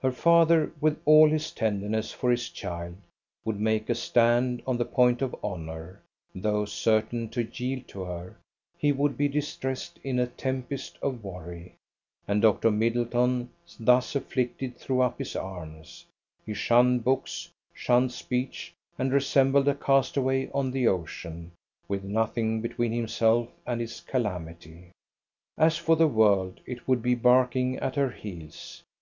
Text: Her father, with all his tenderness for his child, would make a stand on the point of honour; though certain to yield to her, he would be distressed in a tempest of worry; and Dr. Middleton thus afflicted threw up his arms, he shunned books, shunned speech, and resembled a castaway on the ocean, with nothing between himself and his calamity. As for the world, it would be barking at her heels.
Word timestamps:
Her 0.00 0.12
father, 0.12 0.72
with 0.80 0.98
all 1.04 1.28
his 1.28 1.50
tenderness 1.50 2.12
for 2.12 2.30
his 2.30 2.48
child, 2.48 2.96
would 3.44 3.60
make 3.60 3.90
a 3.90 3.94
stand 3.94 4.62
on 4.66 4.78
the 4.78 4.86
point 4.86 5.20
of 5.20 5.36
honour; 5.44 6.00
though 6.34 6.64
certain 6.64 7.28
to 7.28 7.42
yield 7.46 7.86
to 7.88 8.04
her, 8.04 8.38
he 8.78 8.90
would 8.90 9.18
be 9.18 9.28
distressed 9.28 10.00
in 10.02 10.18
a 10.18 10.26
tempest 10.26 10.96
of 11.02 11.22
worry; 11.22 11.74
and 12.26 12.40
Dr. 12.40 12.70
Middleton 12.70 13.50
thus 13.78 14.14
afflicted 14.14 14.78
threw 14.78 15.02
up 15.02 15.18
his 15.18 15.36
arms, 15.36 16.06
he 16.46 16.54
shunned 16.54 17.04
books, 17.04 17.50
shunned 17.74 18.12
speech, 18.12 18.72
and 18.98 19.12
resembled 19.12 19.68
a 19.68 19.74
castaway 19.74 20.48
on 20.54 20.70
the 20.70 20.88
ocean, 20.88 21.52
with 21.86 22.02
nothing 22.02 22.62
between 22.62 22.92
himself 22.92 23.50
and 23.66 23.82
his 23.82 24.00
calamity. 24.00 24.90
As 25.58 25.76
for 25.76 25.96
the 25.96 26.08
world, 26.08 26.60
it 26.64 26.88
would 26.88 27.02
be 27.02 27.14
barking 27.14 27.76
at 27.76 27.96
her 27.96 28.08
heels. 28.10 28.82